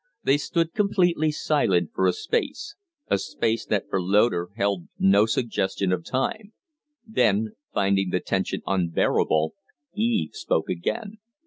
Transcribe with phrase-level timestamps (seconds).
[0.23, 2.73] They stood completely silent for a space
[3.07, 6.53] a space that for Loder held no suggestion of time;
[7.05, 9.53] then, finding the tension unbearable,
[9.93, 11.19] Eve spoke again.